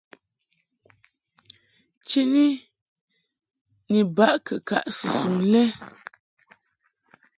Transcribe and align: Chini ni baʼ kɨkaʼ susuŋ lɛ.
Chini 2.07 2.45
ni 3.91 3.99
baʼ 4.15 4.35
kɨkaʼ 4.45 4.85
susuŋ 4.97 5.35
lɛ. 5.51 5.63